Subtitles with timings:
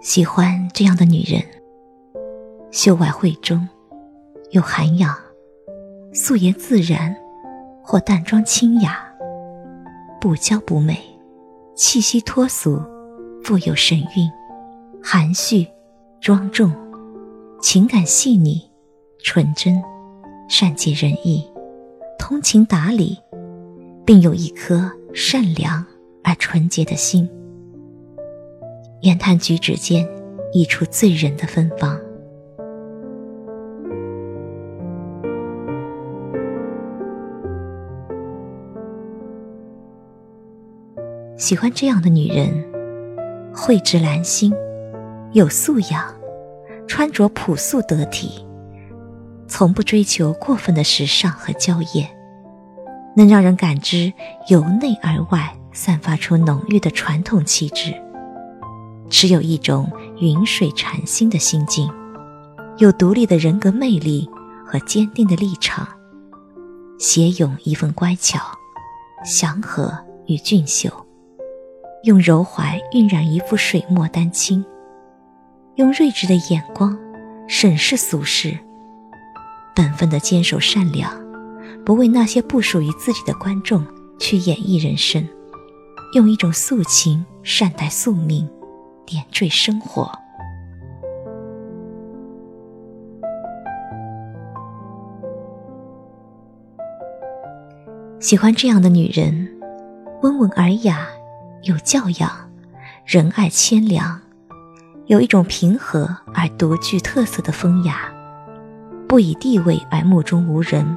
[0.00, 1.42] 喜欢这样的女人，
[2.70, 3.68] 秀外慧中，
[4.50, 5.14] 有涵养，
[6.12, 7.14] 素颜自然，
[7.82, 8.98] 或淡妆清雅，
[10.20, 10.96] 不娇不媚，
[11.74, 12.80] 气息脱俗，
[13.46, 14.28] 富有神韵，
[15.00, 15.64] 含蓄
[16.20, 16.68] 庄重，
[17.62, 18.60] 情感细腻，
[19.22, 19.80] 纯真，
[20.48, 21.48] 善解人意，
[22.18, 23.16] 通情达理，
[24.04, 25.86] 并有一颗善良
[26.24, 27.30] 而纯洁的心。
[29.02, 30.04] 言谈举止间
[30.52, 31.96] 溢出醉人的芬芳。
[41.36, 42.75] 喜欢这样的女人，
[43.58, 44.52] 蕙质兰心，
[45.32, 46.14] 有素养，
[46.86, 48.46] 穿着朴素得体，
[49.48, 52.06] 从不追求过分的时尚和娇艳，
[53.16, 54.12] 能让人感知
[54.48, 57.94] 由内而外散发出浓郁的传统气质。
[59.08, 61.90] 持有一种云水禅心的心境，
[62.76, 64.28] 有独立的人格魅力
[64.66, 65.88] 和坚定的立场，
[66.98, 68.38] 携咏一份乖巧、
[69.24, 70.90] 祥和与俊秀，
[72.06, 74.64] 用柔怀晕染一幅水墨丹青，
[75.74, 76.96] 用睿智的眼光
[77.48, 78.56] 审视俗世，
[79.74, 81.12] 本分的坚守善良，
[81.84, 83.84] 不为那些不属于自己的观众
[84.20, 85.26] 去演绎人生，
[86.14, 88.48] 用一种素情善待宿命。
[89.04, 90.10] 点缀生活，
[98.18, 99.48] 喜欢这样的女人，
[100.22, 101.06] 温文尔雅，
[101.66, 102.30] 有教养，
[103.04, 104.20] 仁爱谦良，
[105.06, 108.08] 有一种平和而独具特色的风雅，
[109.08, 110.96] 不以地位而目中无人，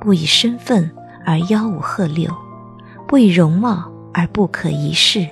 [0.00, 0.88] 不以身份
[1.26, 2.32] 而吆五喝六，
[3.08, 5.28] 不以容貌而不可一世，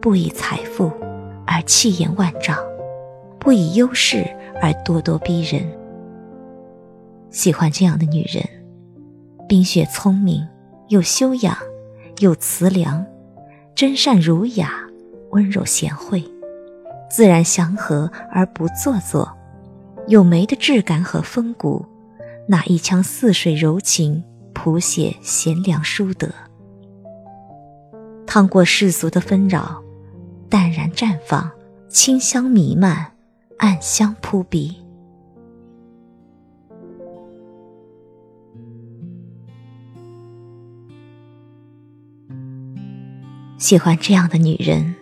[0.00, 0.92] 不以财富。
[1.48, 2.58] 而气焰万丈，
[3.38, 4.24] 不以优势
[4.60, 5.64] 而咄咄逼人。
[7.30, 8.44] 喜欢这样的女人，
[9.48, 10.46] 冰雪聪明，
[10.88, 11.56] 有修养，
[12.18, 13.06] 有慈良，
[13.76, 14.72] 真善儒雅，
[15.32, 16.24] 温柔贤惠，
[17.10, 19.30] 自然祥和而不做作，
[20.08, 21.84] 有梅的质感和风骨，
[22.48, 26.26] 那一腔似水柔情，谱写贤良淑德，
[28.26, 29.82] 趟过世俗的纷扰。
[30.48, 31.50] 淡然绽放，
[31.90, 33.12] 清香弥漫，
[33.58, 34.85] 暗香扑鼻。
[43.58, 44.94] 喜欢这样的女人，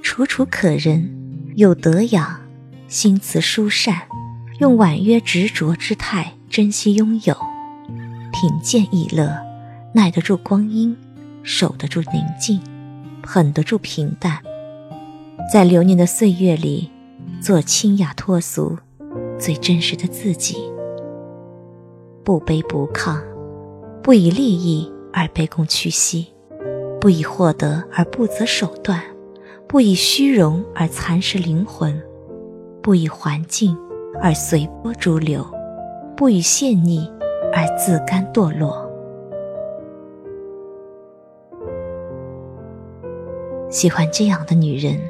[0.00, 1.12] 楚楚可人，
[1.56, 2.40] 有德养，
[2.86, 4.02] 心慈淑善，
[4.60, 7.34] 用婉约执着之态珍惜拥有，
[8.32, 9.36] 品鉴逸乐，
[9.92, 10.96] 耐得住光阴，
[11.42, 12.60] 守得住宁静，
[13.24, 14.38] 捧得住平淡。
[15.52, 16.88] 在流年的岁月里，
[17.40, 18.78] 做清雅脱俗、
[19.36, 20.58] 最真实的自己，
[22.22, 23.20] 不卑不亢，
[24.00, 26.28] 不以利益而卑躬屈膝，
[27.00, 29.00] 不以获得而不择手段，
[29.66, 31.98] 不以虚荣而蚕食灵魂，
[32.82, 33.76] 不以环境
[34.20, 35.42] 而随波逐流，
[36.14, 37.10] 不以陷溺
[37.54, 38.86] 而自甘堕落。
[43.70, 45.00] 喜欢这样的女人。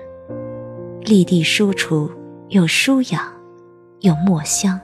[1.03, 2.11] 立地舒处，
[2.51, 3.23] 有舒养，
[4.01, 4.79] 有墨香，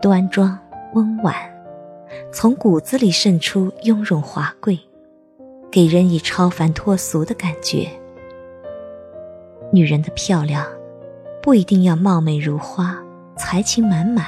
[0.00, 0.56] 端庄
[0.92, 1.34] 温婉，
[2.30, 4.78] 从骨子里渗出雍容华贵，
[5.72, 7.88] 给人以超凡脱俗的感觉。
[9.72, 10.66] 女人的漂亮，
[11.42, 12.94] 不一定要貌美如花，
[13.38, 14.26] 才情满满，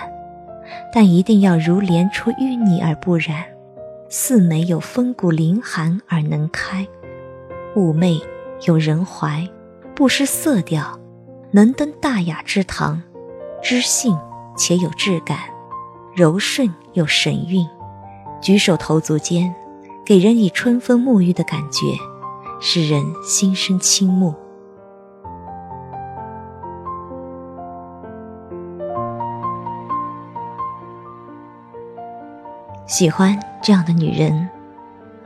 [0.91, 3.44] 但一定要如莲出淤泥而不染，
[4.09, 6.88] 似梅有风骨凌寒而能开，
[7.76, 8.19] 妩媚
[8.62, 9.47] 有人怀。
[9.94, 10.99] 不失色调，
[11.52, 13.00] 能登大雅之堂，
[13.62, 14.19] 知性
[14.56, 15.38] 且有质感，
[16.17, 17.64] 柔顺有神韵，
[18.41, 19.55] 举手投足间，
[20.06, 21.87] 给人以春风沐浴的感觉，
[22.61, 24.35] 使人心生倾慕。
[32.87, 34.47] 喜欢这样的女人，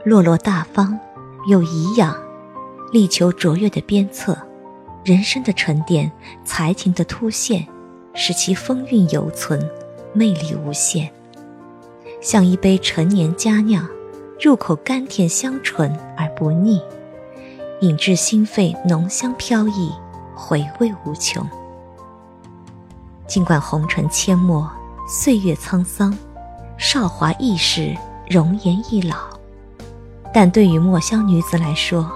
[0.05, 0.97] 落落大方，
[1.49, 2.15] 有仪养，
[2.93, 4.37] 力求卓越的鞭策。
[5.03, 6.09] 人生的沉淀，
[6.45, 7.67] 才情的凸显，
[8.13, 9.61] 使其风韵犹存，
[10.13, 11.11] 魅力无限。
[12.21, 13.85] 像一杯陈年佳酿，
[14.41, 16.81] 入口甘甜香醇而不腻，
[17.81, 19.91] 饮至心肺浓香飘逸，
[20.33, 21.45] 回味无穷。
[23.27, 24.71] 尽管红尘阡陌，
[25.09, 26.17] 岁月沧桑，
[26.77, 27.93] 韶华易逝，
[28.29, 29.17] 容颜易老，
[30.33, 32.09] 但对于墨香女子来说，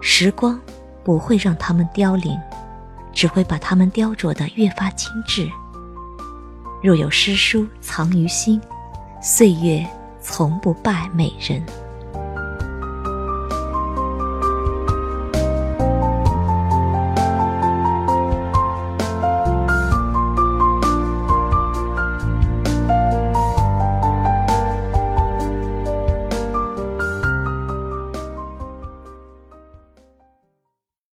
[0.00, 0.58] 时光
[1.04, 2.40] 不会让她们凋零，
[3.12, 5.46] 只会把她们雕琢得越发精致。
[6.82, 8.58] 若有诗书藏于心，
[9.20, 9.86] 岁月
[10.30, 11.60] 从不败美人。